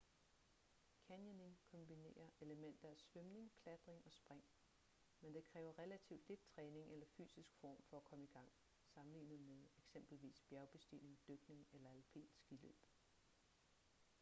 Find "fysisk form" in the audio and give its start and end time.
7.17-7.81